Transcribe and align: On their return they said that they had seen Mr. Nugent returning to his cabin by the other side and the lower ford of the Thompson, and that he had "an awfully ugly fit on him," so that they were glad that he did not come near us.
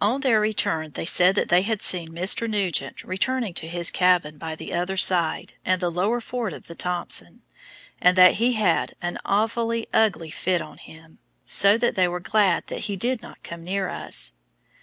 On 0.00 0.22
their 0.22 0.40
return 0.40 0.92
they 0.92 1.04
said 1.04 1.34
that 1.34 1.50
they 1.50 1.60
had 1.60 1.82
seen 1.82 2.08
Mr. 2.08 2.48
Nugent 2.48 3.04
returning 3.04 3.52
to 3.52 3.68
his 3.68 3.90
cabin 3.90 4.38
by 4.38 4.54
the 4.54 4.72
other 4.72 4.96
side 4.96 5.52
and 5.62 5.78
the 5.78 5.90
lower 5.90 6.22
ford 6.22 6.54
of 6.54 6.68
the 6.68 6.74
Thompson, 6.74 7.42
and 8.00 8.16
that 8.16 8.36
he 8.36 8.54
had 8.54 8.94
"an 9.02 9.18
awfully 9.26 9.86
ugly 9.92 10.30
fit 10.30 10.62
on 10.62 10.78
him," 10.78 11.18
so 11.46 11.76
that 11.76 11.96
they 11.96 12.08
were 12.08 12.18
glad 12.18 12.68
that 12.68 12.84
he 12.88 12.96
did 12.96 13.20
not 13.20 13.42
come 13.42 13.62
near 13.62 13.90
us. 13.90 14.32